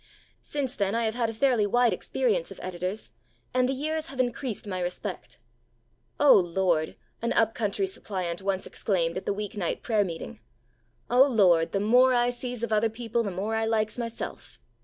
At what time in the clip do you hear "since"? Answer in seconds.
0.41-0.73